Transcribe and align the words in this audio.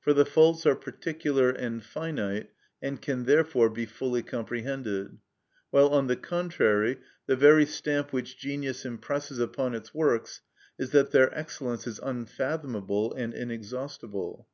For 0.00 0.12
the 0.12 0.24
faults 0.26 0.66
are 0.66 0.74
particular 0.74 1.50
and 1.50 1.80
finite, 1.80 2.50
and 2.82 3.00
can 3.00 3.22
therefore 3.22 3.70
be 3.70 3.86
fully 3.86 4.20
comprehended; 4.20 5.18
while, 5.70 5.90
on 5.90 6.08
the 6.08 6.16
contrary, 6.16 6.98
the 7.26 7.36
very 7.36 7.66
stamp 7.66 8.12
which 8.12 8.36
genius 8.36 8.84
impresses 8.84 9.38
upon 9.38 9.76
its 9.76 9.94
works 9.94 10.40
is 10.76 10.90
that 10.90 11.12
their 11.12 11.32
excellence 11.38 11.86
is 11.86 12.00
unfathomable 12.00 13.12
and 13.14 13.32
inexhaustible. 13.32 14.48